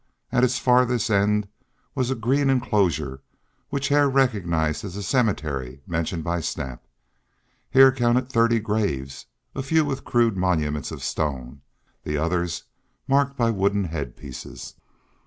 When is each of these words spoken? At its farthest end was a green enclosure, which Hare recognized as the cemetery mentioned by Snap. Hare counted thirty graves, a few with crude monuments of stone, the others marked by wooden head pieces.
At 0.31 0.43
its 0.43 0.57
farthest 0.57 1.11
end 1.11 1.47
was 1.93 2.09
a 2.09 2.15
green 2.15 2.49
enclosure, 2.49 3.21
which 3.69 3.89
Hare 3.89 4.09
recognized 4.09 4.83
as 4.83 4.95
the 4.95 5.03
cemetery 5.03 5.83
mentioned 5.85 6.23
by 6.23 6.39
Snap. 6.41 6.83
Hare 7.69 7.91
counted 7.91 8.27
thirty 8.27 8.59
graves, 8.59 9.27
a 9.53 9.61
few 9.61 9.85
with 9.85 10.03
crude 10.03 10.35
monuments 10.35 10.89
of 10.89 11.03
stone, 11.03 11.61
the 12.03 12.17
others 12.17 12.63
marked 13.07 13.37
by 13.37 13.51
wooden 13.51 13.83
head 13.83 14.17
pieces. 14.17 14.73